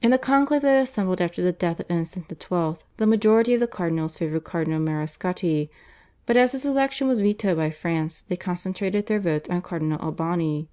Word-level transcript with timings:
In 0.00 0.10
the 0.10 0.18
conclave 0.18 0.62
that 0.62 0.82
assembled 0.82 1.20
after 1.20 1.40
the 1.40 1.52
death 1.52 1.78
of 1.78 1.88
Innocent 1.88 2.26
XII. 2.28 2.82
the 2.96 3.06
majority 3.06 3.54
of 3.54 3.60
the 3.60 3.68
cardinals 3.68 4.16
favoured 4.16 4.42
Cardinal 4.42 4.80
Mariscotti, 4.80 5.70
but, 6.26 6.36
as 6.36 6.50
his 6.50 6.64
election 6.66 7.06
was 7.06 7.20
vetoed 7.20 7.56
by 7.58 7.70
France, 7.70 8.22
they 8.22 8.34
concentrated 8.36 9.06
their 9.06 9.20
votes 9.20 9.48
on 9.48 9.62
Cardinal 9.62 10.00
Albani. 10.00 10.68